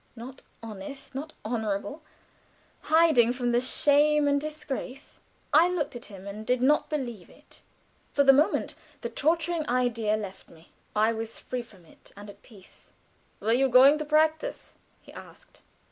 [0.15, 2.01] "Not honest, not honorable.
[2.81, 5.19] Hiding from shame and disgrace."
[5.53, 7.61] I looked at him and did not believe it.
[8.11, 10.71] For the moment the torturing idea left me.
[10.95, 12.89] I was free from it and at peace.
[13.39, 15.61] "Were you going to practice?" he asked.